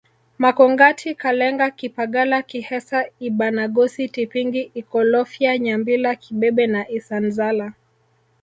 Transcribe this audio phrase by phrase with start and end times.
[0.37, 7.73] Makongati Kalenga kipagala kihesa Ibanagosi Tipingi Ikolofya Nyambila kibebe na Isanzala